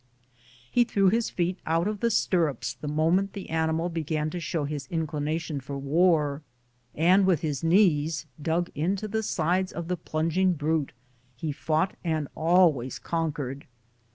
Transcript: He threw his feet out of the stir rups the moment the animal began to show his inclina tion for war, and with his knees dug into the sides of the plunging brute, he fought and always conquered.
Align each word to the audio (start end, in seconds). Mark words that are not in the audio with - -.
He 0.71 0.83
threw 0.83 1.09
his 1.09 1.29
feet 1.29 1.59
out 1.63 1.87
of 1.87 1.99
the 1.99 2.09
stir 2.09 2.47
rups 2.51 2.75
the 2.75 2.87
moment 2.87 3.33
the 3.33 3.51
animal 3.51 3.87
began 3.87 4.31
to 4.31 4.39
show 4.39 4.63
his 4.63 4.87
inclina 4.87 5.39
tion 5.39 5.59
for 5.59 5.77
war, 5.77 6.41
and 6.95 7.23
with 7.23 7.41
his 7.41 7.63
knees 7.63 8.25
dug 8.41 8.71
into 8.73 9.07
the 9.07 9.21
sides 9.21 9.71
of 9.71 9.89
the 9.89 9.97
plunging 9.97 10.53
brute, 10.53 10.93
he 11.35 11.51
fought 11.51 11.95
and 12.03 12.29
always 12.33 12.97
conquered. 12.97 13.67